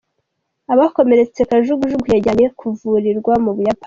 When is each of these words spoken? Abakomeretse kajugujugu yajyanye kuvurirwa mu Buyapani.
Abakomeretse 0.73 1.39
kajugujugu 1.49 2.05
yajyanye 2.13 2.47
kuvurirwa 2.59 3.33
mu 3.43 3.51
Buyapani. 3.57 3.79